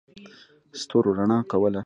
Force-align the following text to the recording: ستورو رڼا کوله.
ستورو 0.81 1.09
رڼا 1.17 1.37
کوله. 1.51 1.79